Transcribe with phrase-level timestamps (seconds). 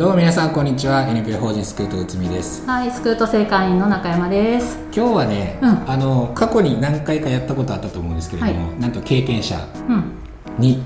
[0.00, 1.06] どうも皆さんこんにちは。
[1.06, 2.66] NPO 法人スクートうつみです。
[2.66, 4.78] はい、スクート正会員の中山です。
[4.96, 5.90] 今日はね、うん。
[5.90, 9.58] あの過去に何回かやったことあったと思うんですけれども、はなんと経験者
[9.90, 10.12] うん、
[10.56, 10.82] に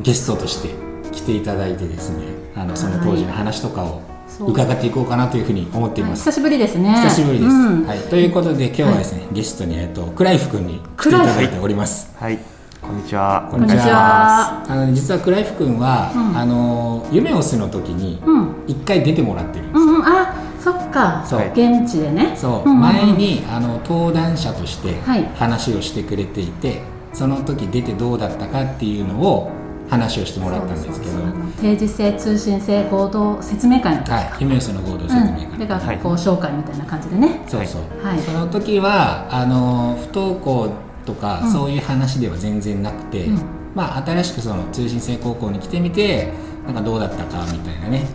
[0.00, 0.70] ゲストとして
[1.12, 2.24] 来ていただいてですね
[2.56, 4.00] あのその当時の話とかを
[4.40, 6.94] 伺っていこうかなというふうに思っています、久しぶりですね。
[7.02, 7.86] 久しぶりです、うん。
[7.86, 12.16] はい、ということで今日はですね、ゲストに、えっと、クライフ君に来ていただいております。
[12.16, 12.38] はい、
[12.88, 13.50] こんにちは。
[13.54, 14.64] んにちは。
[14.66, 16.38] あのね実はクライフ君は、うん。
[16.38, 21.22] あの夢をすの時にうん、一回出てもらってるんです、うん、うん、あ、そっか。
[21.26, 21.40] そう。
[21.50, 22.34] 現地でね。
[22.34, 22.80] そう、んんん。
[22.80, 23.12] 前。
[23.12, 25.24] にあの登壇者としてはい。
[25.34, 26.80] 話をしてくれていて、
[27.12, 29.50] その時出てどうだったかっていうのを
[29.90, 31.12] 話をしてもらったんですけど。
[31.60, 34.02] 定時制通信制合同説明会の。
[34.02, 34.14] 時か。
[34.14, 34.32] はい。
[34.40, 37.42] 夢をすの合同説明会、うん、で学校紹介みたいな感じでね。
[37.48, 38.18] そうそう、はい。
[38.20, 40.72] その時はあの不登校
[41.08, 41.52] とか、うん。
[41.52, 43.42] そういう話では全然なくて、うん。
[43.74, 46.32] まあ新しくその通信制高校に来てみて
[46.66, 48.06] なんかどうだったかみたいなね。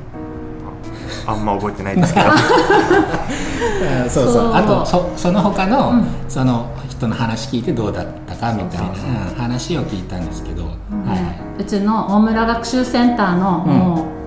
[1.26, 2.30] あんま覚えてないですけど、う
[4.08, 4.34] ん そうそう。
[4.34, 4.54] そう。
[4.54, 6.06] あとそその他の、うん。
[6.28, 11.10] その人の話聞いてどうだったかみたいな話を聞いたんですけど、うん。
[11.10, 11.40] はいはい。
[11.60, 13.74] うちの大村学習センターの、うん。
[13.74, 14.23] もう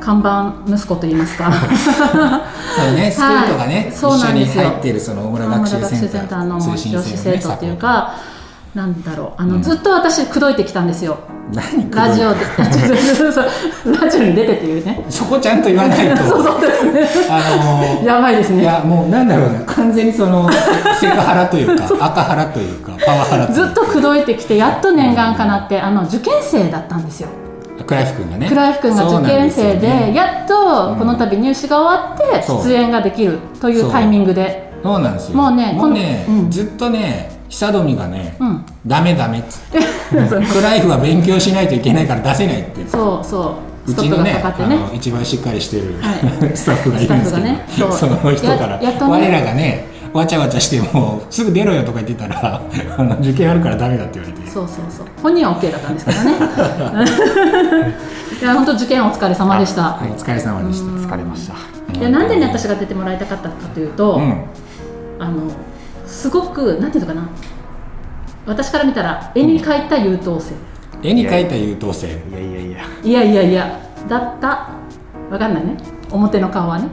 [0.00, 1.50] 看板息子と言いますか。
[1.52, 8.14] そうねスクートがね、そう一緒になんですよ入っているその大村学習センターの女子ね生徒っていうか、
[8.74, 11.16] なんだろうあの、うんずっと私口説いてきたんですよ。
[11.52, 12.40] 何ラジオで
[14.00, 15.04] ラジオに出てっていうね。
[15.08, 17.08] そこちゃんと言わないと そうそうですね。
[17.30, 18.62] あのーやばいですね。
[18.62, 20.50] いやもうなんだろうね完全にその
[21.00, 27.28] セクハラというか赤ハラというかパワハラずっと口説いてきてやっと念願かなってあの受験生だったんですよ。
[27.84, 28.48] クライフ君がね。
[28.48, 30.14] クライフ君が受験生でね。
[30.14, 34.72] やっとこの度入試が終わって出演ができるというタイミングで。
[34.82, 35.00] そう。
[35.00, 35.36] なんですよ。
[35.36, 36.50] もうねもうね、うん。
[36.50, 38.64] ずっとね久富がね、うん。
[38.86, 39.78] ダメダメっつって。
[40.52, 43.56] クライフは勉強しないといけないから出せないってそうそ
[43.86, 43.90] う。
[43.90, 44.78] うちのねかかね。
[44.94, 46.14] 一番しっかりしてる、は
[46.54, 47.64] スタッフがいるんですけど、ね。
[47.68, 48.78] その人から。
[48.78, 48.96] ね。
[49.00, 52.60] 我らがねわちゃわちゃしてもすぐ出ろよとか言ってたら
[52.98, 54.50] あの受験あるからダメだって言われて。
[54.50, 55.06] そうそうそう。
[55.22, 56.32] 本人は OK だったんですけどね。
[58.40, 58.44] い。
[58.44, 59.82] や本当受験お疲れ様でした。
[59.82, 61.98] はい、お疲れ様でした、疲れました。
[61.98, 64.44] でなんでね私が出てもらいたかったかというと、うん。
[65.18, 65.50] あの
[66.06, 67.28] すごくなんていうのかな。
[68.46, 70.54] 私から見たら絵に描いた優等生。
[71.02, 72.06] 絵に描いた優等生。
[72.06, 73.78] いやいやいや、いやいやいや
[74.08, 74.68] だった。
[75.30, 75.76] わかんないね。
[76.10, 76.88] 表の顔はね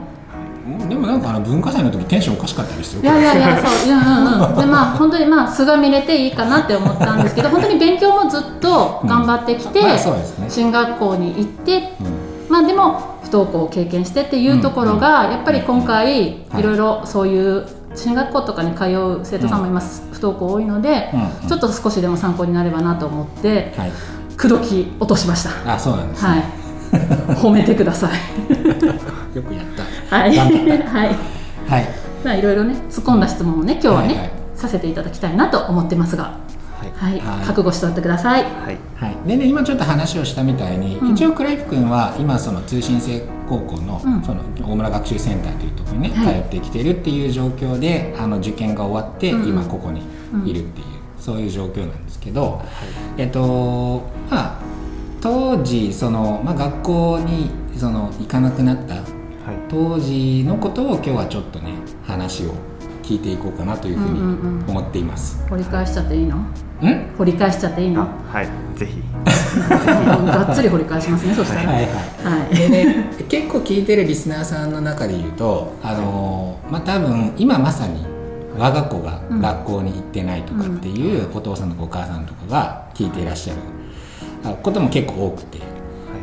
[0.88, 4.56] でもなんかあの文化祭の時テンションおかしかったですよいやいやいやそういやうんうん。
[4.56, 9.86] でまあ本当にまあ素が見れていいかなって思ったんですけど本当に勉強もずっと頑張ってきて、うん。
[9.86, 10.48] まあそうですね。
[10.48, 12.50] 進学校に行ってうん。
[12.50, 16.62] まあでも不登校を経験してっていうところが、やっぱり今回いはい。
[16.62, 21.10] ろいろそういう進学校とかに通う生徒さんもいます、不登校多いので、
[21.42, 21.48] うん。
[21.48, 23.92] ちょっと少しでも参考になればなと思ってはい。
[24.36, 25.74] 口説き落としました。
[25.74, 26.42] あそうなんです、はい。
[27.36, 28.12] 褒めてください。
[29.36, 29.82] よくやった
[30.14, 30.36] はい。
[30.38, 31.16] はい。
[31.68, 31.88] はい。
[32.24, 34.30] まあいろいろね突っ込んだ質問をね今日はね、はいはい。
[34.54, 36.38] させていただきたいなと思ってますが
[36.96, 38.44] はい、覚悟しておいてください。
[38.44, 41.12] はい、はい、でね今ちょっと話をしたみたいに、うん。
[41.12, 44.22] 一応クライフ君は今その通信制高校の,、うん。
[44.22, 46.34] その大村学習センターというところにね、はい。
[46.34, 50.02] 通ってきてるっていう状況であの受験が終わって、今ここに
[50.48, 50.86] いるっていう、
[51.18, 52.62] そういう状況なんですけど、
[53.16, 54.58] えっとまあ
[55.20, 59.04] 当時その、まあ、学校にその行かなくなったはい、
[59.68, 61.72] 当時のことを今日はちょっとね
[62.06, 62.54] 話を
[63.02, 64.70] 聞いていこうかなというふうにうんうんうん。
[64.70, 65.46] 思っています。
[65.48, 66.36] 掘り返しちゃっていいの？
[66.82, 67.14] うん？
[67.18, 68.02] 掘り返しちゃっていいの？
[68.02, 69.02] あ、はい、ぜひ。
[69.56, 71.72] がっつり掘り返しますねそしたら。
[71.72, 71.86] はいはい。
[71.86, 72.56] はい。
[72.56, 78.04] でね、結構聞いてるリスナーさんの中で言うと、あのーまあ、多分今まさに
[78.58, 83.60] 我が子がうん学校に行ってないとかっていうお父さんとかお母さんとかが聞いていらっしゃる
[84.44, 85.58] あことも結構多くて。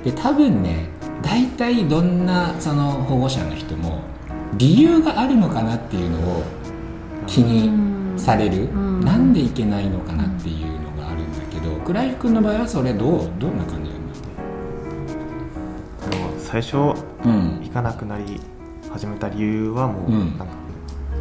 [0.03, 0.89] で多分ね
[1.21, 4.01] 大体どんなその保護者の人も
[4.57, 6.43] 理由があるのかなっていうのを
[7.27, 9.01] 気にされる、うん。
[9.01, 14.13] なんでいけないのかなっていうのがあるんだけど倉井君の場合はそれどうどんな感じなんだ
[16.09, 16.79] でも最初う
[17.29, 18.39] ん行かなくなり
[18.91, 20.37] 始めた理由はもう、うん。
[20.37, 20.61] なんか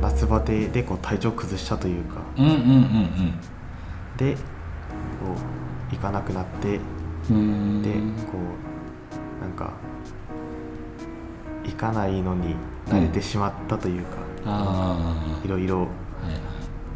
[0.00, 3.34] 夏バテでこう体調崩したというか、うんうんうん
[4.16, 4.40] でこ
[5.90, 6.80] う行かなくなってでこ
[7.28, 7.30] う
[9.40, 9.72] なんか
[11.70, 12.54] 意行かないのに
[12.88, 15.88] 慣れてしまったというか、あいろいろ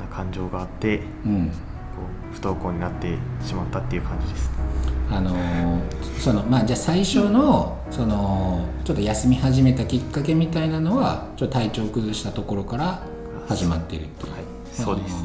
[0.01, 1.47] な感情があってこうん。
[1.47, 1.51] う
[2.33, 4.51] 不登校になってしまったっていう感じです。
[5.11, 5.81] あのー
[6.19, 13.03] そのまあじゃあ最初のそのちょっと休み始めたきっかけみたいなのはちょっと体調崩したところから
[13.47, 14.33] 始まってるっていう。
[14.33, 14.43] はい。
[14.73, 15.25] そうです。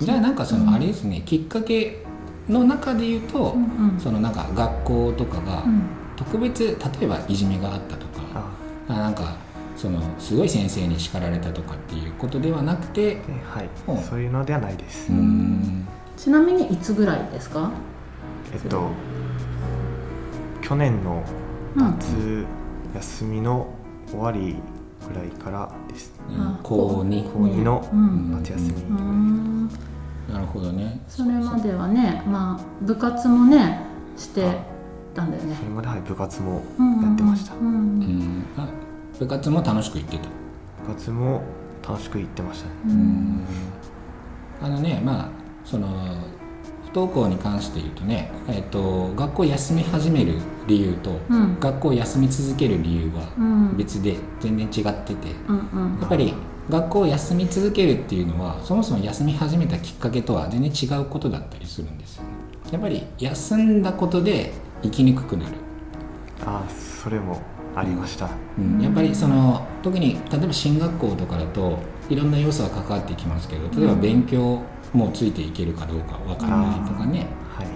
[0.00, 2.04] じゃあなんかそのあれですね、きっかけ
[2.48, 3.98] の中で言うと、うんうん。
[3.98, 5.82] そのなんか学校とかがうん。
[6.16, 8.07] 特別例えばいじめがあったとか、
[8.88, 9.36] ああなんか
[9.76, 13.68] そのすごい先生に叱られたとかっていうことではなくてではい。
[13.86, 15.10] うんそういうのではないです。
[16.16, 17.70] ちなみにいつぐらいですか？
[18.52, 18.88] えっと
[20.62, 21.22] 去年の
[21.76, 22.44] 夏
[22.94, 23.68] 休みの
[24.08, 24.56] 終わり
[25.08, 26.12] ぐらいからです。
[26.36, 28.32] あ高2高2のうん。
[28.32, 28.70] 夏休み。
[28.70, 29.68] うーん。
[30.32, 31.00] なるほどね。
[31.08, 33.80] それまではねまあ部活もね
[34.16, 34.58] して
[35.14, 35.30] たん。
[35.30, 36.62] だよねそれまではい部活も
[37.02, 37.54] やってました。
[37.54, 37.66] うん。
[37.66, 38.44] うん。
[38.56, 38.68] あ
[39.18, 40.24] 部活も楽しく行ってた。
[40.86, 41.42] 部活も
[41.86, 42.72] 楽しく行ってましたね。
[42.86, 42.96] ううん。
[42.96, 43.46] ん
[44.62, 45.28] あのねまあ
[45.64, 45.86] その
[46.84, 50.34] 不登校に関して言うとね、えっと学校休み始める
[50.66, 51.60] 理由と、うん。
[51.60, 53.76] 学校休み続ける理由はうん。
[53.76, 55.58] 別で全然違ってて、うん
[55.94, 56.00] うん。
[56.00, 56.32] やっぱり
[56.70, 62.28] 学校を休み続けるっていうのはそもそも休み始めたきっかけとは全然違うことだったりするんですよね。
[62.72, 64.52] やっぱり休んだことで
[64.82, 65.54] 生きにくくなる、
[66.44, 67.40] あそれも
[67.74, 68.30] ありました。
[68.58, 71.78] うん、やっぱりその特に例えば進学校とかだと
[72.08, 77.26] いろんな要素が関わってきますけど例えば勉強もついていけるかどうかわからないとかね。
[77.54, 77.66] はい。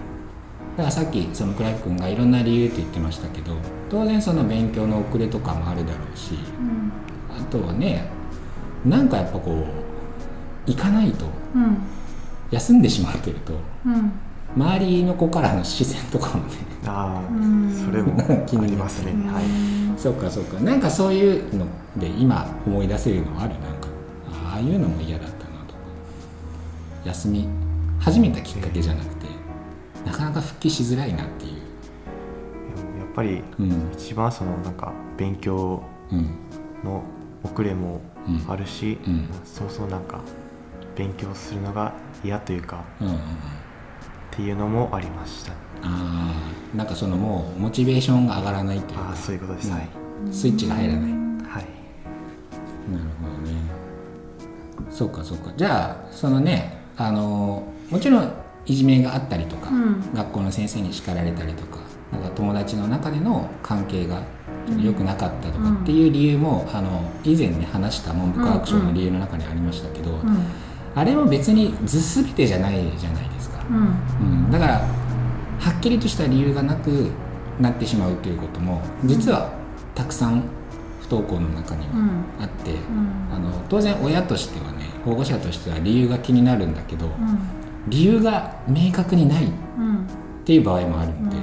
[0.76, 3.52] だからさっきその倉木君がいろんな理由って言ってましたけど
[3.90, 6.92] 当然その勉強の遅れとかもあるだろうしうん。
[7.36, 8.06] あとはね
[8.84, 11.76] なんかやっぱこう行かないとうん。
[12.50, 13.54] 休んでしまってると
[13.86, 14.12] うん
[14.56, 16.52] 周りの子からの視線とかもね。
[16.86, 17.72] ああうん。
[17.72, 19.12] それもありますね。
[19.30, 19.98] はい。
[19.98, 20.60] そうかそうか。
[20.60, 21.66] なんかそういうの
[21.96, 23.54] で今思い出せるのはある。
[23.54, 23.88] なんか
[24.52, 25.78] ああいうのも嫌だったなとか。
[27.06, 27.48] 休み
[27.98, 29.26] 始めたきっかけじゃなくて
[30.04, 31.52] なかなか復帰しづらいなっていう。
[31.52, 33.90] やっぱりうん。
[33.92, 36.30] 一番そのなんか勉強うん。
[36.84, 37.02] の
[37.42, 38.44] 遅れもうん。
[38.52, 39.28] あるし、うん。
[39.44, 40.20] そうそうなんか
[40.94, 43.18] 勉強するのが嫌というかうんうんうん
[44.32, 45.52] っていうのもありました。
[45.52, 49.88] ああなんかそのもうモチベーションが上がらないというかああそういうことです、うんはい。
[50.30, 51.02] スイッチが入らない。
[51.02, 51.12] なる
[51.48, 51.66] はい
[53.20, 53.58] ほどね。
[54.90, 55.52] そうかそうか。
[55.56, 58.32] じゃあそのねあのもちろん
[58.64, 60.14] いじめがあったりとか、うん。
[60.14, 61.78] 学校の先生に叱られたりとか
[62.10, 64.22] なんか友達の中での関係が
[64.80, 70.46] 良くなかったとかっていう理由も、あの以前ね話した文部科学省の理由の中にありましたけど、うん。
[70.94, 74.44] あれも別に図全てじゃないじゃないですか、うん。
[74.44, 77.10] うん、だからはっきりとした理由がなく
[77.60, 79.52] なってしまうということも実は
[79.94, 80.42] たくさん
[81.00, 82.24] 不登校の中にはうん。
[82.40, 83.34] あって、うん。
[83.34, 87.12] あの当然親としてはね保護者としては理由が気になるんだけど、うん。
[87.88, 89.48] 理由が明確にないっ
[89.78, 90.06] うん
[90.44, 91.36] ていう場合もあるので、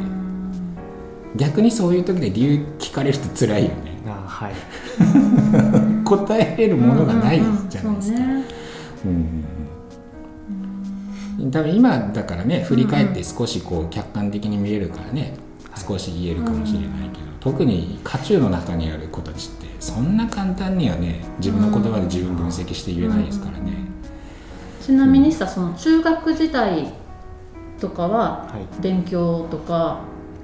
[1.38, 3.98] 逆にそういう時で理由聞かれると辛いよね。
[4.08, 4.54] ああはい。
[6.04, 8.20] 答えれるものがないじゃないですか。
[8.20, 8.44] うんうん
[9.06, 9.59] うん
[11.40, 15.34] うん多分今だからね振り返って少しこう客観的に見れるからね、
[15.76, 23.74] 少し言えるかもしれないけど、特に渦中の中にある子たちってそんな簡単にはね自分の言葉で自分分析して言えないですからね。
[24.82, 26.92] ちなみにさその中学時代
[27.80, 28.82] とかははい。
[28.82, 30.02] 勉強とか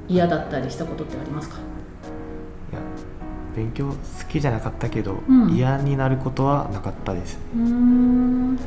[0.08, 1.58] 嫌だったりしたことってありますか？
[2.72, 2.80] いや
[3.56, 3.96] 勉強好
[4.30, 5.50] きじゃなかったけど、うん。
[5.50, 7.40] 嫌になることはなかったです。
[7.54, 8.60] うーん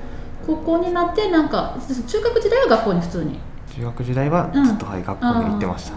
[0.48, 1.76] 高校になってなんか
[2.06, 3.38] 中学時代は学校に普通に。
[3.76, 4.64] 中学時代はうん。
[4.64, 5.92] ずっと、はい学校に行ってました。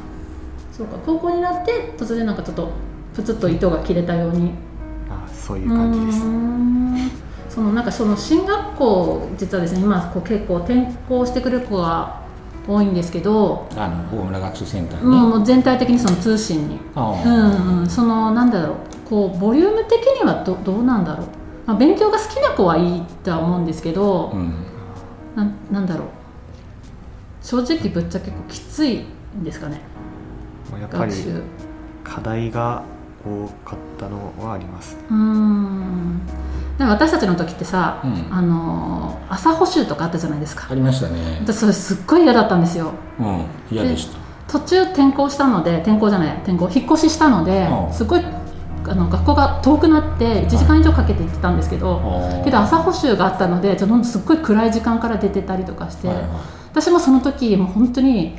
[0.74, 2.70] そうか高校になって突然なんかちょっと
[3.15, 4.51] プツッと糸が切れたように。
[5.10, 6.20] ああそういう感じです。
[7.55, 12.22] そのなんかその進学校実はですね今こう結構転校してくる子が
[12.67, 16.79] 多いんですけど、あの大村学習センターに、もうもう全体的にその通信に。
[16.96, 18.75] うんうん、そのなんだろう
[19.10, 21.27] こうボリューム的にはどどうなんだろう、
[21.65, 24.53] まあ、勉強が好きな子はいいとは思うんですけど、うん。
[25.36, 26.08] なんなんだろう。
[27.41, 29.00] 正直ぶっちゃけきつい
[29.39, 29.82] んですかね。
[30.72, 31.13] まあやっぱり
[32.03, 32.84] 課題が
[33.25, 34.98] 多かったのはあります。
[35.10, 36.20] うーん。
[36.77, 38.27] でも私たちの時ってさ、うん。
[38.32, 40.68] あのー朝補習とかあったじゃないですか。
[40.70, 41.39] ありましたね。
[41.41, 42.91] 私それすっごい嫌だったんですよ。
[43.20, 43.46] うん。
[43.72, 44.20] 嫌でした。
[44.51, 47.94] 途中転校したので転校じゃない転校引っ越ししたのでうん。
[47.94, 48.22] すごい
[48.88, 56.26] あの学校が遠くなって1時間以上かけて行ってたんですけど、ああけど朝補習があったのでちょっとすっごい暗い時間から出てたりとかして、はいはい。
[56.72, 58.38] 私もその時もう本当に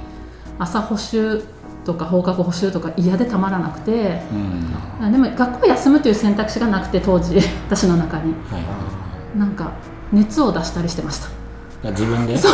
[0.59, 1.43] 朝補習
[1.85, 4.23] とか放課後補習とか嫌でたまらなくて
[5.01, 5.13] うん。
[5.13, 7.37] でも学校休むという選択肢がなくて当時
[7.69, 8.33] 私の中に。
[8.33, 9.39] はい。
[9.39, 9.73] なんか
[10.13, 11.42] 熱を出したりしてました
[11.91, 12.39] 自分で？
[12.39, 12.53] そう。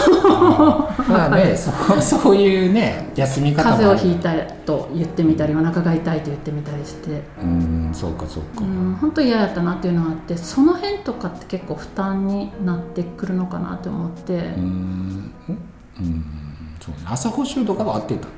[1.09, 3.71] まあねそうそういうね休み方も。
[3.77, 7.23] 風邪をひいたと言ってみたりお腹が痛いと言ってみたりして。
[7.43, 15.33] うんそうかそうか、うん本当嫌やったなっていうのがあってその辺とかって結構負担になってくるのかなと思って、うん。
[15.99, 16.25] うん。
[16.81, 17.01] そうね。
[17.07, 18.29] 朝補習とかは合ってた？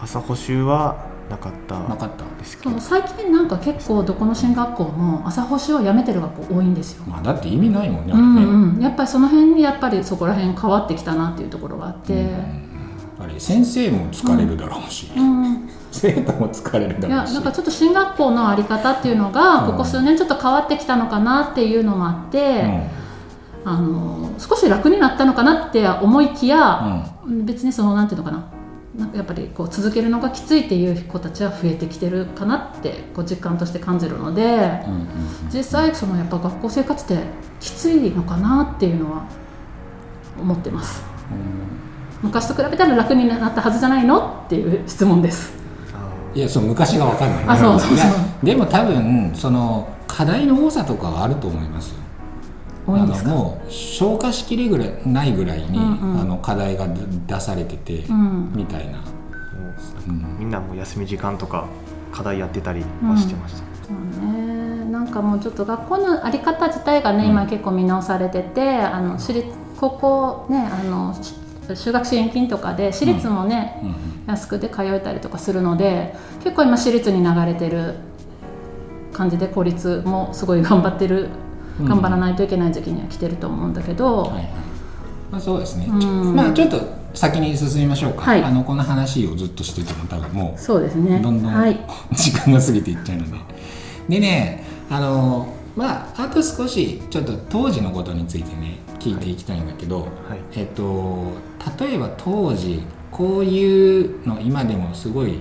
[0.00, 2.24] 朝補習はなかったなかった。
[2.42, 2.78] ですけど。
[2.80, 12.26] 最近なんか結構どこの進学校も朝補習をやめてる学校多いんですよ、まあだって意味ないもんねあうんうん、やっぱりその辺にやっぱりそこら辺変わってきたなっていうところがあって、
[13.18, 17.34] あれ先生も疲れるだろうし、うん生徒も疲れるだいろうし。
[17.34, 19.70] やなんかちょっと進学校の在り方っていうのがうん。
[19.72, 22.64] ここ数年ちょっと変わってきたのかなっていうのもあって、
[23.64, 27.04] あの少し楽になったのかなって思いきや、
[27.44, 28.48] 別にそのなんていうのかな
[28.96, 35.08] なんかやっぱりこう続けるのがきついっていう子たちは増えてきてるかなってこう実感として感じるので、うんうんうん
[35.52, 37.22] 実際そのやっぱ学校生活って
[37.60, 39.24] きついのかなっていうのは
[40.40, 41.02] 思ってます。
[42.22, 45.52] 昔と比べたら楽になったはずじゃないのっていう質問です。
[45.92, 47.44] あいやその昔が分かんない。
[47.48, 48.06] あそうそうそういや
[48.42, 52.01] でも多分その課題の多さとかはあると思いますよ
[52.86, 53.30] 多いんですか？
[53.30, 56.20] あのもう消化しきれぐらいないぐらいに、うんうん。
[56.20, 56.86] あの課題が
[57.26, 58.52] 出されてて、うん。
[58.54, 60.36] みたいな、ーもううん。
[60.40, 61.66] みんなもう休み時間とか
[62.10, 64.84] 課題やってたりはしてました、そうね。
[64.90, 67.30] なんかもうちょっと学校の在り方自体がね、うん。
[67.30, 69.48] 今結構見直されててあの私立
[69.78, 71.34] 高校ねあのし
[71.68, 73.88] 就学支援金とかで私立もね、うん。
[73.88, 73.94] うん。
[74.26, 77.94] 安くで通えたりとかするので結構今私立に流れてる
[79.12, 84.44] 感じで公立もすごい頑張ってる、うん頑張らないといけない時期には来てると思うんだけど、はいはい。
[85.30, 86.80] まあ、そうですね、まあちょっと
[87.14, 88.42] 先に進みましょうか、はい。
[88.42, 91.20] あのこの話をずっとしてても多分もうそうですね。
[91.20, 91.80] どんどんはい。
[92.12, 93.38] 時間が過ぎていっちゃうので、
[94.08, 100.08] でねあのまああと少しちょっと当時のことについてね聞いていきたいんだけど、はい。
[100.54, 101.32] えっと
[101.80, 105.38] 例えば当時こういうの今でもすごい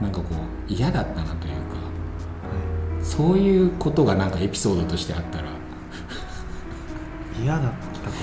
[0.00, 0.26] なんかこ
[0.68, 1.86] う嫌だったなというかは
[3.02, 5.45] そういうことがなんかエピソードとしてあったらい、
[7.42, 8.16] 嫌だったこ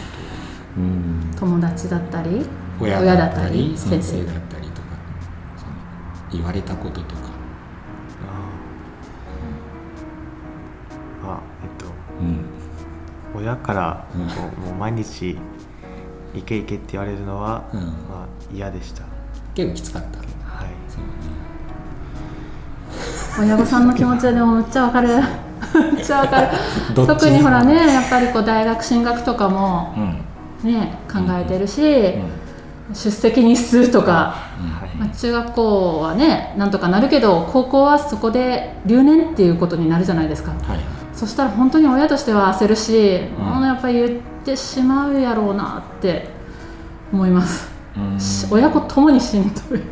[0.78, 1.32] うん。
[1.36, 2.46] 友達だったり
[2.80, 4.88] 親親だっりだったたり先先生生だったりとか
[5.58, 5.72] その
[6.32, 7.28] 言われたこととか、と
[11.24, 11.30] あー。
[11.32, 11.86] あえっと
[12.20, 13.42] うん。
[13.42, 14.28] 親からうん。
[14.28, 15.38] こうもう毎日
[16.34, 17.80] 「行け行け」って言われるのは、うん。
[17.82, 17.88] ま
[18.24, 19.04] あ、嫌でした。
[19.54, 20.18] 結構きつかった。
[20.18, 20.24] は
[20.66, 20.68] い。
[23.40, 25.10] 親御さんの気持ちはでもめっちゃわかる
[25.74, 26.48] めっちゃわかる。
[26.96, 30.00] 特にほらねやっぱりこう大学進学とかもう
[30.68, 30.72] ん。
[30.72, 32.44] ね考えてるし、うん
[32.94, 34.98] 出席日数とか、はい。
[34.98, 40.52] まあ、中学校はねなんとかなるけど高校はそこで留年っていうことになるじゃないですか。
[40.52, 40.80] はい。
[41.14, 43.46] そしたら本当に親としては焦るし、うん。
[43.46, 46.28] もうやっぱり言ってしまうやろうなって
[47.12, 47.72] 思います、
[48.52, 49.84] 親子ともにしんどいうん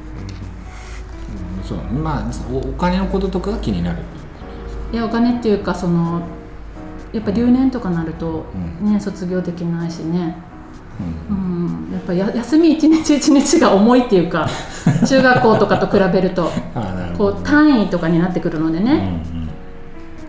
[1.64, 1.78] そう。
[1.94, 4.00] まあおお金のこととかが気になる
[4.92, 6.22] いやお金っていうかその
[7.14, 8.46] やっぱ留年とかなると、
[8.82, 10.38] うね卒業できないしね、
[11.30, 11.90] ううん。
[11.90, 14.48] ん、やっぱや休み一日一日が重いっていうか
[15.08, 19.00] 中学校とかと比べるとああなるこほどう単位とかになってくるのでうんうね、ん。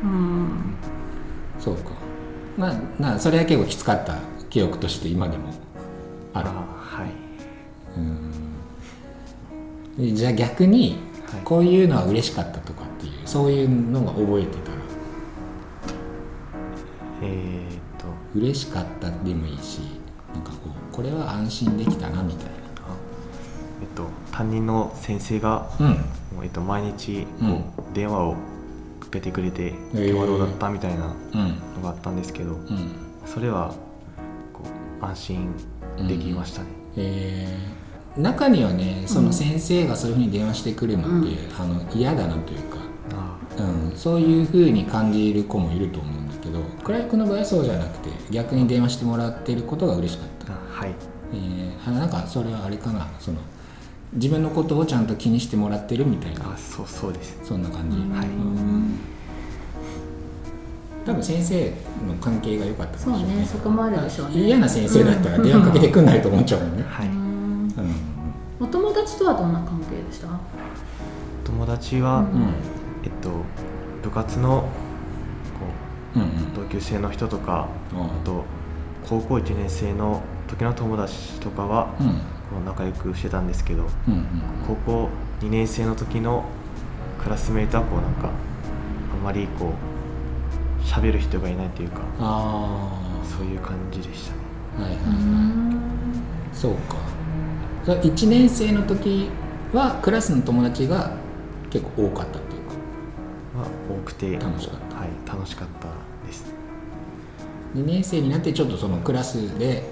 [0.03, 0.49] うん。
[1.61, 1.91] そうか。
[2.59, 4.15] まあなそれは結構きつかった
[4.51, 5.45] 記憶として今でも。
[6.35, 6.49] ある。
[6.49, 7.07] あはい。
[7.97, 8.33] うん。
[10.11, 10.99] でじゃあ逆に
[11.31, 11.41] はい。
[11.45, 12.59] こういうのは嬉しかった
[13.33, 14.77] そういうのが覚えてたら。
[17.23, 18.07] えー、っと。
[18.39, 19.81] 嬉しかったでもいいし
[20.35, 22.95] なんかこうこれは安心できたなみたいあ
[23.83, 25.97] えっと担任の先生が、なうん。
[26.45, 27.95] えっと、毎日こう、うん。
[27.95, 28.33] 電話を
[29.01, 30.11] かけてくれてへ「ー。
[30.11, 31.49] 今日はどうだった?」みたいなうん。
[31.77, 32.93] のがあったんですけどうん。
[33.27, 33.75] それは
[34.53, 34.63] こ
[35.01, 35.55] う安心
[36.09, 38.21] できましたね、えー。
[38.21, 42.82] 中にはねその先生がそういうふうに電話してくるのって、あの嫌だなというか、あ
[43.59, 50.53] うん、そういうふうに感じる子もいると思うんだけど倉井君の場合はそうじゃなくて逆に電話してもらってることが嬉しかった。
[50.53, 50.95] あはい。
[51.35, 53.09] えー、あなんかそれはあれかな。
[53.21, 53.39] その
[54.15, 56.53] 自分のことをちゃんと気にしてもらってるみたいな。
[56.53, 57.39] あそうそうです。
[57.43, 58.27] そんな感じ、はい。
[58.27, 58.99] うん。
[61.05, 61.71] 多分先生
[62.07, 64.37] の関係が良かったかもしれないそうねそこもあるでしょうね。
[64.37, 67.15] 嫌な先生だったら電話かけてくんないと思っちゃうもんね、はい、うん
[68.61, 68.67] うん。
[68.67, 70.29] お友達とはどんな関係でした？
[71.45, 72.55] 友達は、うん
[73.05, 73.31] えっと
[74.03, 74.67] 部活のこ
[76.17, 76.29] うんうん。
[76.29, 78.05] う同級生の人とかうん。
[78.05, 78.45] あと
[79.09, 82.07] 高校1年生の時の友達とかはうん。
[82.53, 84.27] こ仲良くしてたんですけどうんうん
[84.67, 85.09] 高校
[85.41, 86.45] 2年生の時の
[87.23, 88.31] クラスメイトはこうなんか
[89.13, 89.73] あんまりこ
[90.81, 94.43] う喋る人がいないというかあそういう感じでしたね。
[94.79, 95.81] あはいはい、うん。
[96.53, 96.97] そうか。
[97.85, 99.29] それ1年生の時
[99.73, 101.13] はクラスの友達が
[101.71, 102.39] 結構多かった
[104.03, 104.97] くて楽しかった。
[104.97, 105.89] はい楽しかった
[106.27, 106.45] です。
[107.75, 109.83] 2年生になってちょっとそのクラスで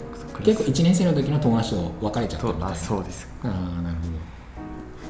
[0.45, 2.75] 結構1年生の時の友達と別れちゃったみたいな。
[2.75, 3.49] そうですあ
[3.79, 4.03] あなるほ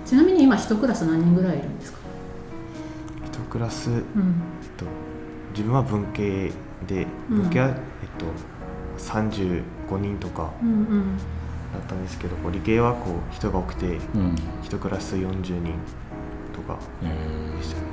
[0.07, 1.99] ちなみに今一クラス何人ぐらいいるんですか、
[3.27, 4.03] 一クラス、えっうん
[4.77, 4.85] と、
[5.53, 6.53] 自分は文系
[6.89, 7.43] でうん。
[7.43, 7.75] 文系は、えっ
[8.19, 8.27] と、
[8.99, 9.63] 35
[9.99, 11.17] 人とかうんうん。
[11.17, 14.35] だったんですけどこう理系はこう人が多くてどうん。
[14.63, 15.75] 一クラス40人
[16.53, 17.87] とかえーでしたね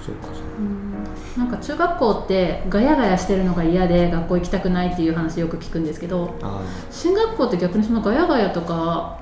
[0.00, 0.94] そうかそううん。
[1.36, 9.20] なんか中学校ってガヤガヤしてるのが嫌で学校行きたくないっていう話よく聞くんですけどあ進学校って逆にそのガヤガヤとか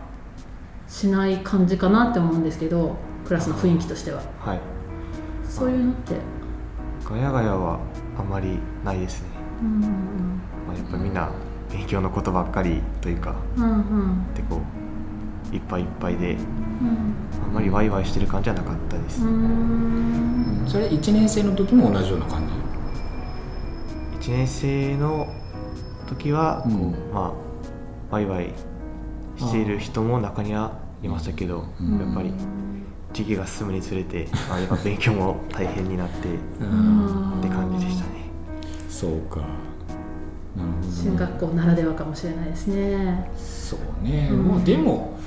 [0.89, 4.21] しない感じかなって思うんですけどクラスの雰囲気としては。
[4.45, 4.61] ーはい。
[5.45, 6.17] そういうのって？
[7.09, 7.79] ガヤガヤは
[8.19, 9.29] あまりないですね、
[9.63, 9.81] うんうん。
[10.69, 11.31] まあ、やっぱみんな
[11.71, 14.35] 勉強のことばっかりというかうんうん。
[14.35, 14.61] でこう
[15.53, 17.15] いっぱいいっぱいでうん。
[17.45, 22.43] あんまりワイワイしてる感じはなかったです、それ1年生の時も同じような感
[24.21, 25.29] じ？1年生の
[26.09, 26.93] 時はこう、うん。
[27.13, 28.53] まあワイワイ
[29.37, 31.99] している人も中にはいましたけど、うん。
[31.99, 32.33] やっぱり
[33.13, 36.31] 時期が進むにつれて、まあ、やっぱ勉強も大変になってっ
[36.61, 37.41] うん。
[37.43, 38.31] て感じでしたね。
[38.89, 39.41] そうか。
[40.57, 43.31] なるほど、ね、進学校ならではかもしれないですね。
[43.37, 44.49] そうね、うん。
[44.49, 45.19] まあでも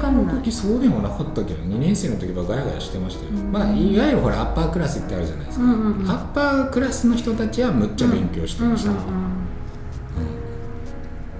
[0.00, 3.52] ないの時そうでもなかったけど2年生の時はガヤガヤしてましたよ、うん。
[3.52, 6.10] まあいわゆるほらアッパークラスってあるじゃないですか、うんうんうん。
[6.10, 9.02] アッパークラスの人たちはむっちゃ勉強してました、うんうん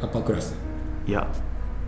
[0.00, 0.54] アッパークラス。
[1.08, 1.26] いや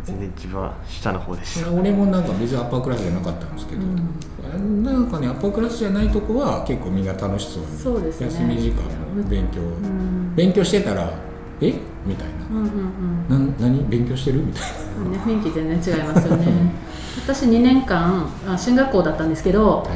[0.03, 1.71] 全然自分は下の方でした。
[1.71, 8.27] 俺もなんか別にアッパークラスじゃなかったんですけど、なんかねアッパークラスじゃないとこは結構みんな楽しそうにそうですね。
[8.27, 8.83] 休み時間
[9.17, 10.35] の勉強、うん。
[10.35, 11.13] 勉強してたら
[11.61, 11.75] え？
[12.07, 13.89] みたいな、うんうんなん何？
[13.89, 14.39] 勉強してる？
[14.41, 14.63] みたい
[15.05, 16.47] うんね、雰囲気全然違いますよね。
[17.27, 19.87] 私2年間あ進学校だったんですけど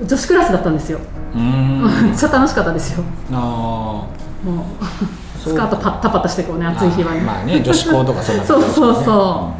[0.00, 0.98] な、女子クラスだったんですよ。
[1.34, 1.82] うーん。
[2.08, 3.04] めっちゃ楽しかったですよ。
[3.32, 4.06] あも
[4.46, 4.48] う
[5.38, 9.52] ースカートパッタパタしてこうね暑い日はね、まあね女子校とかそんなそうそうそ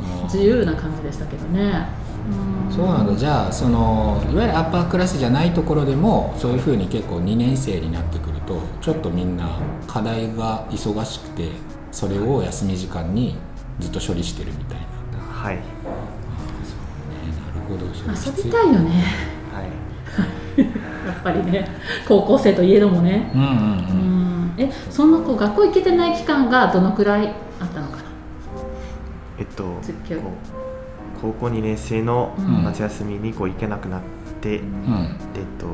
[0.00, 0.20] う。
[0.20, 0.24] うん。
[0.24, 1.86] 自由な感じでしたけどね。
[2.30, 3.16] うんそうなんだ。
[3.16, 11.50] じゃあそのいわゆるアッパークラスじゃないところでもそういうふうに結構2年生になってくるとちょっとみんな課題が忙しくて
[11.90, 13.36] それを休み時間に
[13.80, 14.86] ずっと処理してるみたいな、
[15.18, 15.56] はい。
[15.56, 17.86] ね、なるほど。
[17.86, 19.02] 遊びたいよね。
[19.52, 20.60] はい。
[20.60, 20.64] や
[21.18, 21.68] っぱりね
[22.06, 23.32] 高校生といえどもね。
[23.34, 24.54] うんうんううん。
[24.54, 28.02] んえその子学校行けてない期間がどのくらいあったのかな？
[29.36, 29.64] えっと
[31.20, 32.64] 高校2年生のうん。
[32.64, 34.00] 夏休みにこう行けなくなっ
[34.40, 35.18] て、うん。
[35.34, 35.72] でえっとこ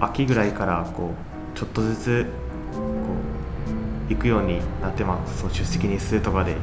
[0.00, 1.12] う秋ぐらいからこ
[1.54, 2.26] うちょっとずつ
[2.72, 2.80] こ
[4.08, 5.38] う行くようになってます。
[5.38, 6.56] その出席日数とかで、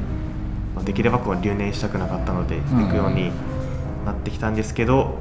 [0.74, 2.62] まあできればこう留年したくなかったのでん。
[2.62, 3.30] 行くように
[4.04, 5.18] なってきたんですけど、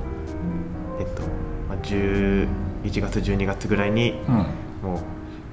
[0.99, 1.21] えっと
[1.69, 2.47] まあ、11
[2.84, 4.36] 月12月ぐらいにうん。
[4.89, 4.99] もう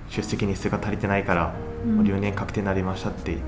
[0.09, 1.97] 出席日数が足りてないから、うん。
[1.97, 3.39] もう留年確定になりましたって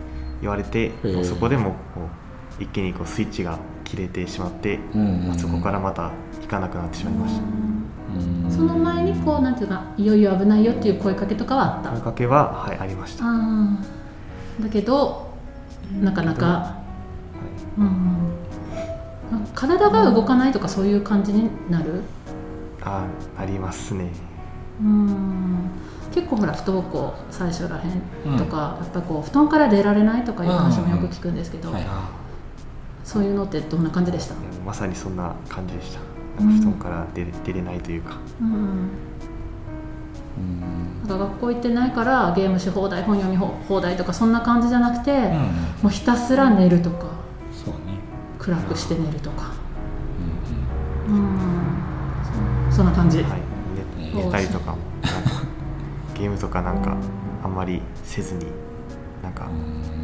[0.41, 1.15] 言われて、ー。
[1.15, 2.28] もうそこでもこう
[2.59, 5.29] 一気にこうスイッチが切れてしまって、うんうんうん。
[5.29, 7.43] まあそこからまた行かなくなってしまいました。
[7.43, 8.51] うん。
[8.51, 11.91] その前にこうなんていうかいよいよ危ないよっていう声かけとかはあった。
[11.91, 13.25] 声かけは、はい、ありました。
[13.25, 15.29] だけど
[16.03, 16.77] なかなか、
[17.79, 17.81] い。
[17.81, 22.03] うん、体が動かないとかそういう感じになる、
[22.83, 23.07] あ
[23.39, 24.11] ありますね。
[24.81, 25.71] うん、
[26.13, 27.89] 結構ほら不登校最初らへ
[28.35, 31.83] んとか、やっぱこう布団から出られないとかいう話もよく聞くんですけど、はい。
[31.87, 32.11] あ
[33.09, 34.35] そういうのってどんな感じでした、
[34.67, 36.01] まさにそんな感じでした。
[36.43, 36.59] うん。
[36.59, 38.91] 布団から出れ出れないというか、うん、うん。
[41.09, 45.27] なんか学校行ってないからゲームし放題本読み放題とかそんな感じじゃなくて、うんうん。
[45.31, 45.39] も
[45.85, 47.07] うひたすら寝るとか
[47.51, 47.99] そうね。
[48.39, 49.55] 暗くして寝るとか、
[51.09, 51.23] うんうん。
[51.23, 51.25] う
[52.69, 53.29] ん、そそんな感じ、はい、
[54.05, 54.77] 寝寝たりとかも。
[55.01, 55.31] なんか
[56.15, 56.95] ゲームとかなんか
[57.43, 58.49] あんまりせずに
[59.23, 59.98] なんかうん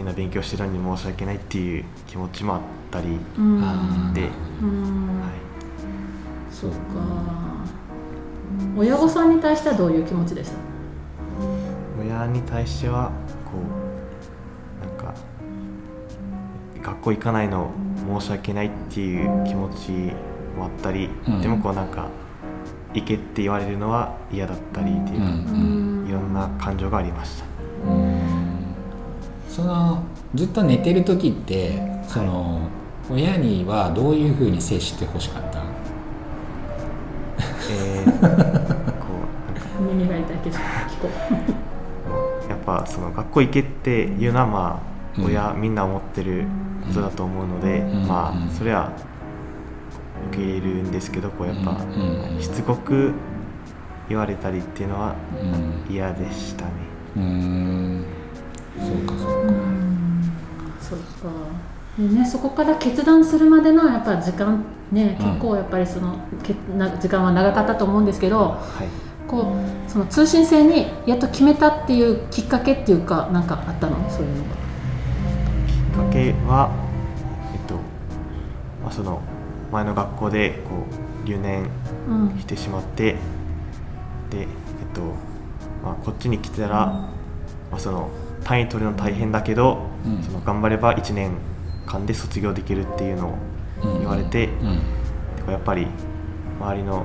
[0.00, 2.60] みんな勉強してるのに申し訳ないっていう気持ちもあっ
[2.90, 3.62] たりうん。
[3.62, 4.30] あーで、
[4.62, 5.20] うん。
[5.20, 5.32] はい、
[6.50, 6.76] そうか。
[8.78, 10.56] 親御さんに対してはどういう気持ちでした？
[12.02, 13.10] 親に対しては
[13.44, 13.52] こ
[14.82, 15.14] うなんか
[16.82, 17.70] 学校行かないの
[18.18, 19.90] 申し訳ないっていう気持ち
[20.56, 21.42] もあったり、うん。
[21.42, 22.08] でもこうなんか
[22.94, 27.44] 行けって言われるのは嫌だったりっていうか、うんいろんな感情がありました。
[27.86, 28.29] ううん
[29.60, 30.02] その
[30.34, 32.60] ずっと寝てる時ってその
[33.10, 35.60] 親にはどういうふうに接してほしかった？
[37.72, 39.06] えー、こ
[39.82, 40.60] 耳が痛いけど聞
[41.02, 41.08] こ
[42.46, 46.44] うやっぱその学校行けっていうのはまあうん親、みんな思ってる
[46.86, 48.06] ことだと思うので、うん。
[48.06, 48.48] まうん。
[48.48, 48.92] あそれは
[50.30, 51.76] 受け入れるんですけどこうやっぱ、
[52.40, 53.12] しつこく
[54.08, 55.16] 言われたりっていうのは
[55.88, 55.92] うん。
[55.92, 56.70] 嫌でしたね。
[57.16, 58.04] うーん
[58.78, 59.14] そうか。
[59.18, 59.52] そうか。
[59.52, 59.56] う
[60.80, 61.04] そうか
[61.98, 65.26] でねそこから決断するまでのやっぱ時間ねうん。
[65.26, 68.88] 結構やっぱりそのけな時間は長かったと思うんですけどはい。
[69.28, 74.10] こうその通信制にやっと決めたっていうきっかけっていうかなんかあったの？
[74.10, 74.50] そういうのが
[75.68, 76.72] きっかけは
[77.52, 77.74] えっと、
[78.82, 79.20] まあ、その
[79.70, 80.84] 前の学校でこ
[81.24, 81.68] う留年
[82.08, 82.38] うん。
[82.40, 83.16] してしまって
[84.30, 84.46] でえっ
[84.94, 85.02] と、
[85.84, 87.10] まあ、こっちに来てたら、ま
[87.72, 88.10] あ、その
[88.44, 90.22] 単位取るの大変だけど、うん。
[90.22, 91.32] その頑張れば1年
[91.86, 93.38] 間で卒業できるっていうのを
[93.98, 94.48] 言われて、
[95.46, 95.52] うん。
[95.52, 95.86] やっぱり
[96.60, 97.04] 周りの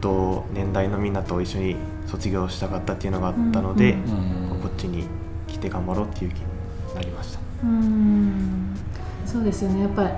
[0.00, 4.52] 同年代のみんなと一緒に卒業したかったっていうのがあったので、うん。
[4.52, 4.60] うん。
[4.60, 5.04] こっちに
[5.46, 6.44] 来て頑張ろうっていう気に
[6.94, 7.40] なりました。
[7.64, 8.76] うん。
[9.24, 9.82] そうですよね。
[9.82, 10.10] やっぱり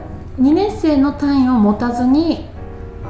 [0.43, 2.49] 2年生の単位を持たずに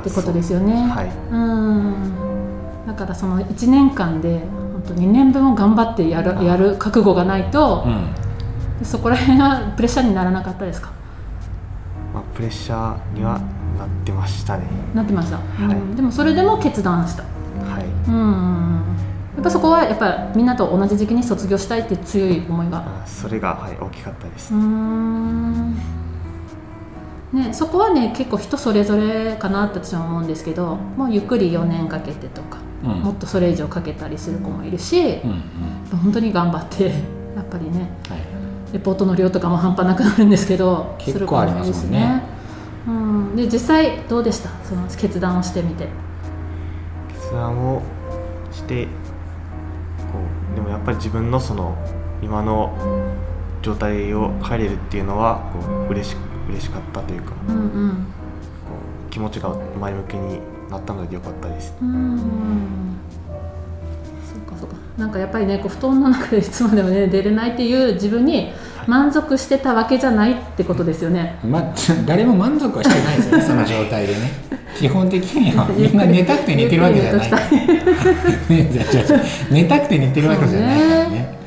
[0.00, 0.74] ってことですよね。
[0.86, 1.10] はい。
[1.30, 2.86] うん。
[2.86, 4.42] だからその1年間で
[4.88, 7.88] 本当2年分を頑張ってやるやる覚悟がないとう、
[8.82, 8.84] ん。
[8.84, 10.90] そこら辺はプレッシャーにならなかったですか？
[12.14, 13.38] まあ、プレッシャーには
[13.78, 14.64] なってましたね。
[14.94, 15.76] なってました、はい。
[15.76, 15.96] うん。
[15.96, 17.22] でもそれでも決断した。
[17.22, 17.84] はい。
[18.08, 18.82] うん。
[19.36, 22.78] やっぱそこはやっぱみんなと同じ時期に卒業したいっていう強い思いが。
[22.78, 24.54] あそれが、はい、大きかったです。
[24.54, 25.74] うーん。
[27.30, 32.90] ね、そこはね結構人それぞれかなって私は思うんですけどもうゆっくり4年かけてとか、うん。
[33.02, 35.30] もっとそれ以上かけたりする子もいるし、うん
[35.92, 35.98] うん。
[35.98, 36.84] 本当に頑張って
[37.36, 38.18] やっぱりねはい
[38.72, 41.72] レポートの量とかも半端なくなるんですけど結構ありますもんね。
[41.74, 42.38] する子もいるし
[42.88, 44.50] うん、で実際どうでした？
[44.64, 45.88] その決断をしてみて。
[47.08, 47.82] 決断を
[48.50, 48.90] してこ
[50.52, 51.74] うでもやっぱり自分のその
[52.22, 52.72] 今の
[53.62, 56.16] 状態を変えれるっていうのはこう嬉し
[56.48, 57.90] 嬉しかったというか、うんうん。
[57.90, 57.94] こ
[59.08, 61.74] う気持ちが前向きになったのでよかったです。
[61.80, 62.98] うん
[64.30, 64.76] そうかそうか。
[64.96, 68.52] なんかやっぱりねこう布団の中でいつまでもね出れないっていう自分に
[68.86, 71.38] 満足してたわけじゃないってことですよね。
[71.44, 71.74] ま、
[72.06, 74.48] 誰も満足はしてないですよね その状態でね。
[74.78, 77.30] 基本的には みんな寝たくて寝てるわけじゃない。
[78.48, 78.70] ね
[79.50, 81.38] 寝たくて寝てるわけじゃないからね。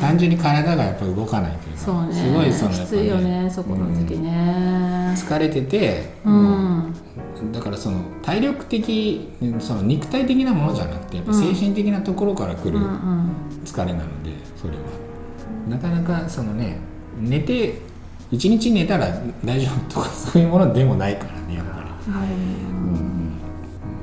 [0.00, 2.12] 単純に体がやっぱ動かないというかそうね。
[2.12, 5.14] すごいそのやっぱきついよねそこの時期ね。
[5.14, 6.94] 疲れてて、うん
[7.52, 9.28] だからその体力的
[9.60, 12.78] その肉体的なものじゃなくてやっぱ精神的なところから来る
[13.64, 14.80] 疲れなのでそれは。
[15.68, 16.78] なかなかそのね
[17.18, 17.80] 寝て
[18.30, 19.08] 一日寝たら
[19.44, 23.36] 大丈夫とかそういうものでもないからねやっぱり、うん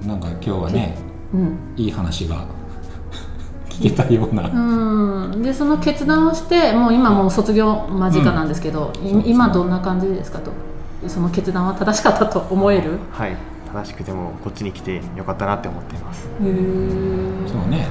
[0.02, 0.98] うん、なんか今日はね
[1.34, 1.58] うん。
[1.76, 2.46] いい話が
[3.70, 9.24] 聞けたような、うん、でその決断をしてもう今もう卒業間近なんですけど、うですね。
[9.26, 10.52] 今どんな感じですかと？
[11.08, 13.00] その決断は正しかったと思える？
[13.12, 13.36] はい、
[13.72, 16.24] 正しくてもこっちに来てよかったなって思っています。
[16.24, 17.88] そうね。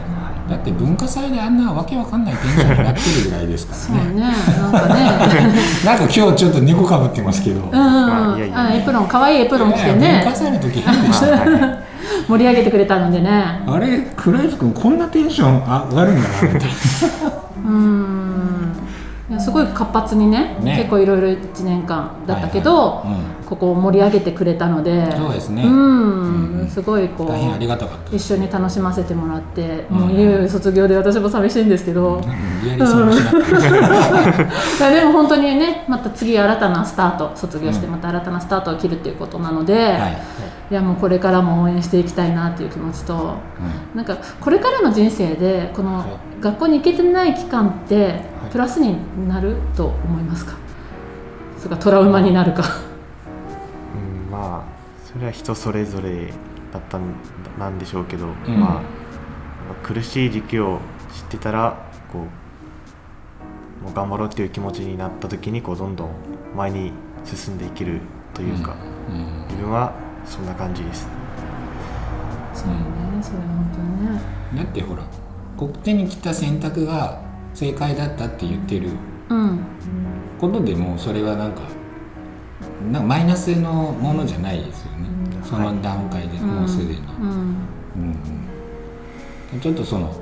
[0.49, 4.09] だって文化祭であんなわけわかんない店長になってるぐらいですからね。
[4.09, 4.21] そうね。
[4.21, 4.95] なんかね。
[5.85, 11.45] なんか今日ちょっと猫かぶってますけど、うん、まあいやいやあエプロン可愛いエプロン着て文ね化祭の時変でした。
[11.45, 11.87] ね
[12.29, 13.63] 盛り上げてくれたのでね。
[13.67, 16.67] あれ倉石君こんなテンション上がるんだなみたいな。
[17.67, 18.66] うん
[19.47, 20.77] すごい活発にねね。
[20.77, 23.21] 結構いろいろ1年間だったけど、はいはい。
[23.21, 23.37] うん。
[23.47, 25.63] ここを盛り上げてくれたのでそうですね。
[25.63, 29.99] うん、うんすごいこうありがたかった一緒に楽しませてもらって、うん。
[29.99, 32.23] もういよいよ卒業で私も寂しいんですけど、うん。
[32.65, 33.31] リアリそうなしな
[34.89, 40.19] いやでも本当にねまた次新たなスタート卒業してうんまた新たなスタートを切るっていうことなので、はい
[40.71, 43.35] い、やもうこれからも応援していきたいなっていう気持ちと
[43.95, 46.07] なんかこれからの人生でこのはい
[46.47, 48.23] 学校に行けてない期間ってはい。
[48.53, 48.97] プラスに
[49.29, 50.53] なると思いますか？
[51.59, 52.63] それかトラウマになるか。
[53.95, 54.65] うん、まあ
[55.05, 56.33] それは人それぞれ
[56.73, 57.15] だったん
[57.59, 58.61] なんでしょうけど、うん。
[58.61, 58.83] まあ
[59.83, 60.79] 苦しい時期を
[61.13, 62.21] 知ってたらこ
[63.81, 66.11] うもう頑張ろうっていう気持ちになった時にこうどんどん
[66.55, 66.93] 前に
[67.25, 68.01] 進んでいける
[68.35, 68.77] というか、
[69.09, 69.15] うん。
[69.17, 69.43] うん。
[69.49, 69.93] 自分は
[70.25, 71.09] そんな感じです。
[72.55, 72.69] そう。
[72.69, 72.77] ね
[73.21, 74.21] それは本当にね。
[74.55, 75.03] だってほら
[75.57, 77.23] こっちに来た選択が
[77.55, 78.91] 正解だったって言ってる
[79.31, 79.61] うん。
[80.39, 81.63] ことでもうそれはなんか
[82.93, 85.43] なんかマイナスのものじゃないですよね、うん。
[85.43, 87.01] その段階でもうすでに、
[89.53, 89.61] うん。
[89.61, 90.15] ちょっとその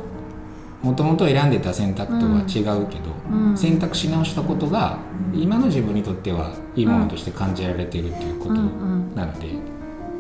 [0.83, 3.57] もともと選んでた選択とは違うけど、うん。
[3.57, 4.99] 選択し直したことが
[5.33, 9.15] 今の自分にとってはいいものとして感じられているっていうことうん。
[9.15, 9.49] なので、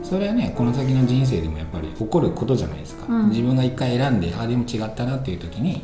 [0.05, 3.31] それはねこの先の人生でもやっぱり起こることじゃないですか、うん。
[3.31, 5.83] 自分が一回選んでああでも違ったなっていう時に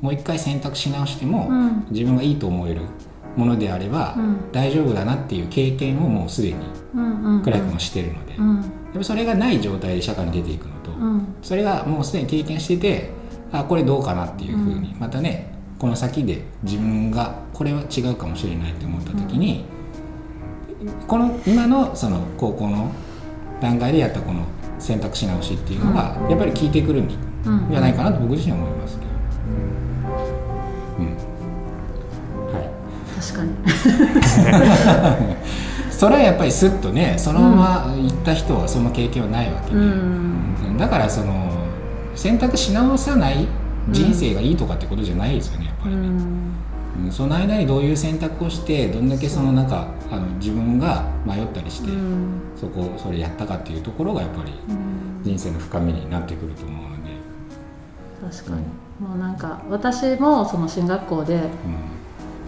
[0.00, 1.86] もう一回選択し直しても、うん。
[1.90, 2.82] 自分がいいと思える
[3.36, 4.52] ものであれば、うん。
[4.52, 6.54] 大丈夫だなっていう経験をもうすでに
[7.42, 8.62] クライ君はしてるので、うん。
[8.92, 11.34] でもそれがない状態で社会に出ていくのと、うん。
[11.42, 13.10] それがもうすでに経験してて
[13.50, 19.64] あこれどうかなっていうふうに、またねこの先で自分がこれは違うかもしれないって思った時に、
[21.08, 22.92] この今のその高校の
[23.60, 24.42] 段階でやったこの
[24.78, 27.16] 選択し直しっていうのが、やっぱり効いてくるんじ
[27.46, 29.10] うんゃないかなと僕自身は思いますけど。
[30.98, 31.06] うん。
[32.54, 32.68] はい
[33.20, 33.50] 確かに。
[35.90, 37.50] それはやっぱりスッとねそのま
[37.88, 40.76] ま行った人はその経験はないわけで、うん。
[40.78, 41.50] だからその
[42.14, 43.48] 選択し直さない
[43.90, 46.52] 人生がいいとかってことじゃないですよねやっぱうりね、ん
[47.04, 52.40] うんその間にどういう選択をしてどんだけそのなんかあの自分が迷ったりして、うん。
[52.56, 55.22] そこそれやったかっていうところがやっぱりうん。
[55.24, 57.10] 人生の深みになってくると思うので、
[58.36, 58.62] 確かに。
[59.00, 61.42] もうなんか私もその進学校でうん。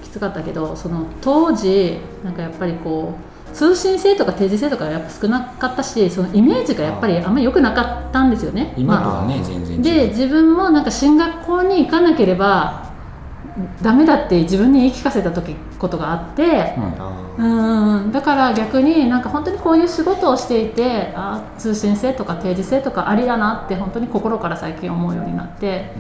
[0.03, 3.15] きつかったけどその当時なんかやっぱりこ
[3.53, 8.75] う通信制とか定時制とかやっぱ少なかったしそのイメージがやっぱりあんまり良くなかったんですよね。
[8.77, 9.81] 今とまはね、全然違う。
[9.81, 12.90] あで自分もなんか進学校に行かなければ
[13.83, 16.49] ダメだって自分に言い聞かせた時ことがあって、うん。
[16.99, 18.05] あうん。
[18.05, 25.93] うんだから逆になんか本当にこういう仕事をしていてあ通信制とか定時制とかありだなって本当に心から最近思うようになって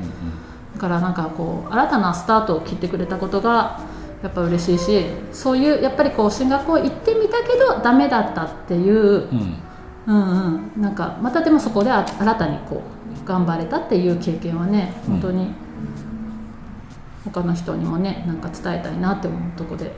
[0.74, 3.80] だからなんかこう新たなスタートを切ってくれたことが
[4.22, 9.56] やっぱ嬉しいしそういうやっぱりこう進学校行ってみたけどダメだったっていう、うん。
[10.06, 10.70] うんうん。
[10.76, 12.82] うん、なんかまたでもそこであ新たにこ
[13.24, 15.50] う頑張れたっていう経験はねうん本当に
[17.24, 19.92] 他の人にもねなんか伝えたいなって思うとこで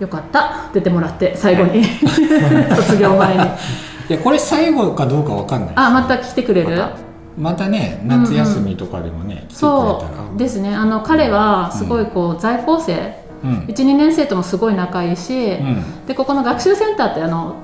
[0.00, 1.84] よかった出てもらって最後に。
[1.84, 3.44] 卒業前に。
[4.10, 6.76] いやこれ最後かどうかわかんないあまた来てくれる？
[6.76, 6.90] また。
[7.38, 9.66] またね夏休みとかでもね、来てくれたそ
[10.16, 10.74] らうですね。
[10.74, 13.24] あの彼はすごいこう在校生。
[13.42, 13.50] うん。
[13.68, 16.06] 12年生ともすごい仲いいし、うん。
[16.06, 17.54] でここの学習センターってあの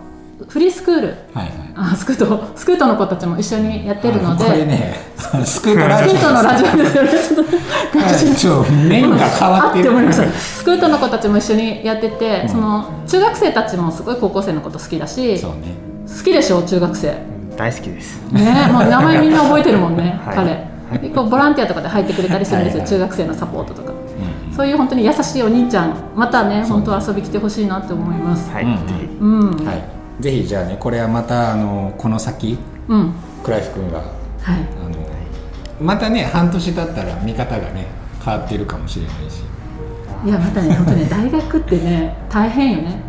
[0.48, 1.06] フリースクール。
[1.08, 1.52] はいはい。
[1.74, 2.56] あスクート。
[2.56, 4.44] スクートの子たちも一緒にやってるので。
[4.44, 4.94] あこれね
[5.44, 6.18] スクートラジオ。
[6.18, 7.08] スクートのラジオですよね。
[7.10, 12.48] ちょっとはいちょっと面が変わあっるってて思いましたスクートの子たちも一緒にやってて、うん。
[12.48, 15.74] その中学生たちもすごい高校生のこと好きだしそうね。
[16.06, 17.14] 好きでしょ中学生。
[17.56, 18.20] 大好きです。
[18.32, 20.36] もう名前みんな覚えてるもんね、 はい。
[20.36, 20.70] 彼。
[21.02, 23.92] でこうボランティアとかで入ってくれたりするんですよ、はいはい中学生のサポートとか。
[23.92, 24.00] うん
[24.60, 33.14] そういう本当に優しいお兄ちゃんまたね本当は遊び来てほしいなって思います、はい、うん、はいぜひじゃあねこれはまたあのこの先うん。
[33.42, 34.08] クライフ君がはい。
[34.84, 34.96] あの
[35.80, 37.86] またね半年経ったら見方がね
[38.24, 39.42] 変わってるかもしれないし。
[40.24, 43.00] いやまたね本当ね 大学ってね大変よね。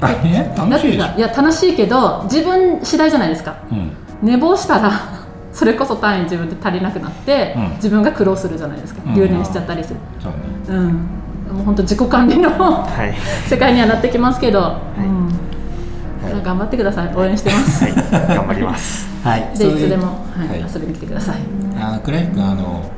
[0.00, 0.54] 大変？
[0.54, 3.56] 楽しいでしいや楽しいけど自分次第じゃないですか。
[3.70, 3.90] うん。
[4.22, 4.92] 寝坊したら
[5.52, 7.70] それこそ単位自分で足りなくなって、うん。
[7.76, 9.02] 自分が苦労するじゃないですか。
[9.04, 9.14] うん。
[9.14, 9.96] 留年しちゃったりする。
[10.20, 10.38] そうね。
[10.68, 13.14] うん、もう本当自己管理のはい。
[13.50, 14.62] 世界にはなってきますけど、い。
[14.62, 14.64] う
[15.10, 15.26] ん。
[15.26, 15.49] はい
[16.42, 17.14] 頑張ってください。
[17.14, 17.94] 応援してます、はい。
[18.36, 19.06] 頑張ります。
[19.22, 19.40] はい。
[19.56, 20.48] でいつでも、はい。
[20.48, 20.72] はい。
[20.72, 21.36] 遊びに来てください。
[21.80, 22.90] あのクライフ君あの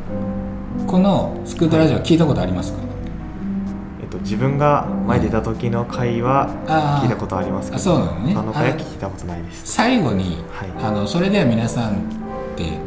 [0.87, 2.79] このスクートラジオ聞いたことありますか？
[4.03, 6.49] えっと自分が前出た時の回は
[7.03, 8.35] 聞いたことありますけあどそうなのね。
[8.37, 9.63] あの回はあ聞いたことないです。
[9.73, 10.85] 最後に、はい。
[10.85, 11.95] あのそれでは皆さんっ
[12.57, 12.79] て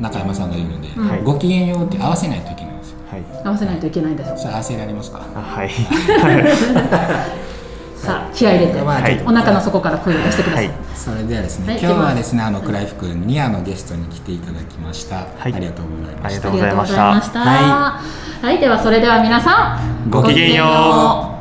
[0.00, 1.08] 中山さんが言うので、うん。
[1.08, 1.22] はい。
[1.22, 2.98] ごきげんようって合わせないといけないんですよ。
[3.10, 3.22] はい。
[3.44, 4.36] 合わせないといけないんだよ。
[4.36, 5.20] それ合わせられますか？
[5.34, 5.70] あはい
[7.96, 9.22] さあ気合い入れて、まあはい。
[9.24, 10.76] お腹の底から声を出してください、はい。
[10.94, 15.52] それではですね、はい今日はですねあのクライフ君にあのゲストに来ていただきました、はい。
[15.54, 16.26] ありがとうございました。
[16.26, 17.10] ありがとうございました。
[17.10, 18.46] ありがとうございました。
[18.46, 21.35] はい、ではそれでは皆さんごきげんよう